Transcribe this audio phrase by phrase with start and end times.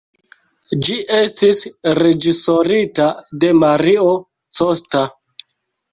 [0.85, 1.59] Ĝi estis
[2.01, 3.11] reĝisorita
[3.45, 4.07] de Mario
[4.61, 5.09] Costa.